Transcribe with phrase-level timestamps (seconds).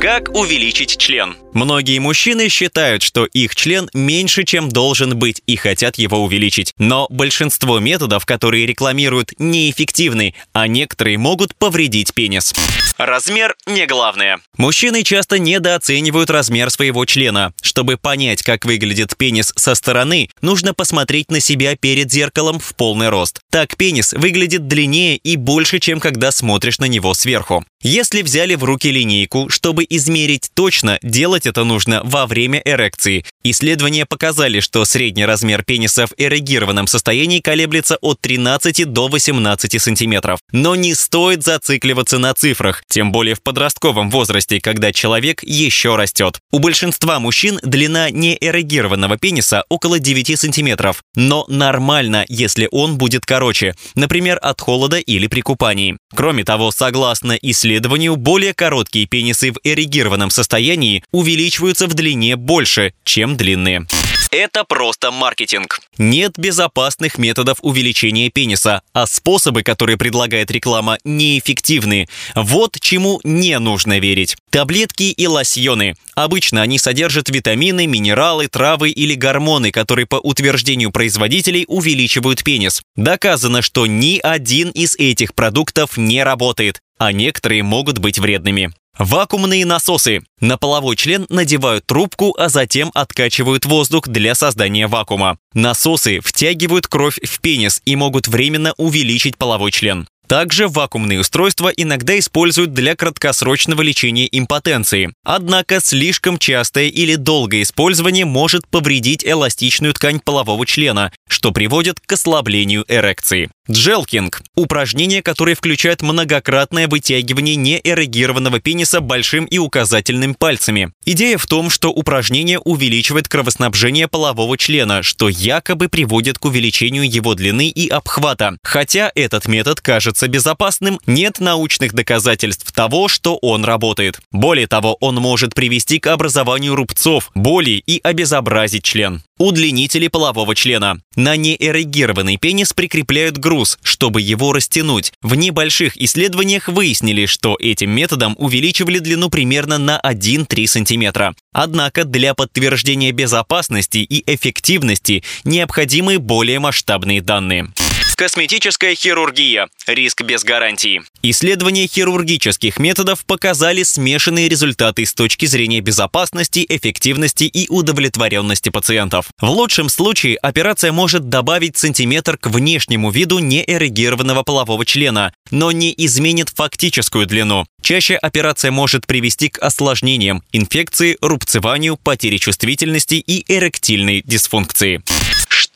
[0.00, 1.36] Как увеличить член?
[1.54, 6.74] Многие мужчины считают, что их член меньше, чем должен быть, и хотят его увеличить.
[6.76, 12.52] Но большинство методов, которые рекламируют, неэффективны, а некоторые могут повредить пенис.
[12.98, 14.40] Размер не главное.
[14.58, 17.52] Мужчины часто недооценивают размер своего члена.
[17.62, 23.08] Чтобы понять, как выглядит пенис со стороны, нужно посмотреть на себя перед зеркалом в полный
[23.08, 23.40] рост.
[23.50, 27.64] Так пенис выглядит длиннее и больше, чем когда смотришь на него сверху.
[27.88, 33.24] Если взяли в руки линейку, чтобы измерить точно, делать это нужно во время эрекции.
[33.44, 40.40] Исследования показали, что средний размер пениса в эрегированном состоянии колеблется от 13 до 18 сантиметров.
[40.50, 46.40] Но не стоит зацикливаться на цифрах, тем более в подростковом возрасте, когда человек еще растет.
[46.50, 53.76] У большинства мужчин длина неэрегированного пениса около 9 сантиметров, но нормально, если он будет короче,
[53.94, 55.98] например, от холода или при купании.
[56.12, 57.75] Кроме того, согласно исследованию,
[58.16, 63.86] более короткие пенисы в эрегированном состоянии увеличиваются в длине больше, чем длинные.
[64.30, 65.80] Это просто маркетинг.
[65.98, 72.08] Нет безопасных методов увеличения пениса, а способы, которые предлагает реклама, неэффективны.
[72.34, 74.36] Вот чему не нужно верить.
[74.50, 75.94] Таблетки и лосьоны.
[76.14, 82.82] Обычно они содержат витамины, минералы, травы или гормоны, которые по утверждению производителей увеличивают пенис.
[82.96, 88.72] Доказано, что ни один из этих продуктов не работает, а некоторые могут быть вредными.
[88.98, 90.22] Вакуумные насосы.
[90.40, 95.38] На половой член надевают трубку, а затем откачивают воздух для создания вакуума.
[95.52, 100.08] Насосы втягивают кровь в пенис и могут временно увеличить половой член.
[100.26, 105.12] Также вакуумные устройства иногда используют для краткосрочного лечения импотенции.
[105.24, 112.12] Однако слишком частое или долгое использование может повредить эластичную ткань полового члена, что приводит к
[112.12, 113.50] ослаблению эрекции.
[113.68, 120.92] Джелкинг– упражнение, которое включает многократное вытягивание неэрегированного пениса большим и указательным пальцами.
[121.04, 127.34] Идея в том, что упражнение увеличивает кровоснабжение полового члена, что якобы приводит к увеличению его
[127.34, 128.56] длины и обхвата.
[128.62, 134.20] Хотя этот метод кажется безопасным, нет научных доказательств того, что он работает.
[134.32, 139.22] Более того, он может привести к образованию рубцов, боли и обезобразить член.
[139.38, 140.98] Удлинители полового члена.
[141.14, 145.12] На неэрегированный пенис прикрепляют груз, чтобы его растянуть.
[145.20, 151.34] В небольших исследованиях выяснили, что этим методом увеличивали длину примерно на 1-3 см.
[151.52, 157.70] Однако для подтверждения безопасности и эффективности необходимы более масштабные данные.
[158.18, 159.68] Косметическая хирургия.
[159.86, 161.02] Риск без гарантии.
[161.20, 169.26] Исследования хирургических методов показали смешанные результаты с точки зрения безопасности, эффективности и удовлетворенности пациентов.
[169.38, 175.92] В лучшем случае операция может добавить сантиметр к внешнему виду неэрегированного полового члена, но не
[175.98, 177.66] изменит фактическую длину.
[177.82, 185.02] Чаще операция может привести к осложнениям, инфекции, рубцеванию, потере чувствительности и эректильной дисфункции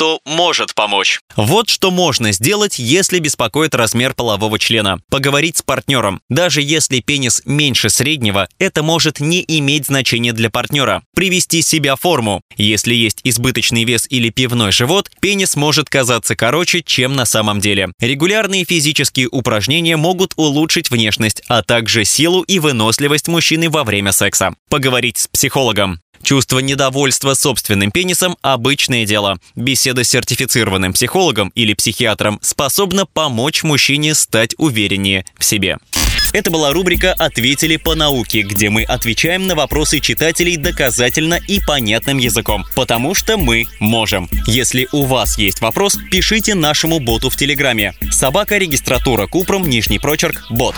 [0.01, 1.21] что может помочь.
[1.37, 5.03] Вот что можно сделать, если беспокоит размер полового члена.
[5.11, 6.23] Поговорить с партнером.
[6.31, 11.03] Даже если пенис меньше среднего, это может не иметь значения для партнера.
[11.15, 12.41] Привести себя в форму.
[12.57, 17.91] Если есть избыточный вес или пивной живот, пенис может казаться короче, чем на самом деле.
[18.01, 24.55] Регулярные физические упражнения могут улучшить внешность, а также силу и выносливость мужчины во время секса.
[24.71, 26.01] Поговорить с психологом.
[26.23, 29.39] Чувство недовольства собственным пенисом– обычное дело.
[29.55, 35.79] Беседа с сертифицированным психологом или психиатром способна помочь мужчине стать увереннее в себе.
[36.33, 42.19] Это была рубрика «Ответили по науке», где мы отвечаем на вопросы читателей доказательно и понятным
[42.19, 44.29] языком, потому что мы можем.
[44.47, 47.95] Если у вас есть вопрос, пишите нашему боту в Телеграме.
[48.13, 50.77] Собака регистратура Купром, нижний прочерк, бот.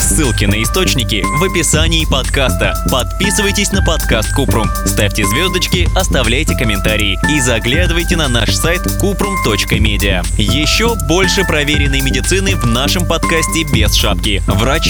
[0.00, 2.74] Ссылки на источники в описании подкаста.
[2.90, 10.26] Подписывайтесь на подкаст Купрум, ставьте звездочки, оставляйте комментарии и заглядывайте на наш сайт kuprum.media.
[10.36, 14.42] Еще больше проверенной медицины в нашем подкасте без шапки.
[14.46, 14.89] Врач